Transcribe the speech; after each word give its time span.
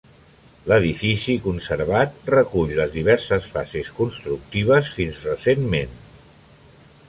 L'edifici 0.69 1.35
conservat 1.47 2.31
recull 2.35 2.73
les 2.79 2.95
diverses 2.95 3.45
fases 3.53 3.91
constructives 4.01 4.93
fins 4.99 5.23
recentment. 5.33 5.97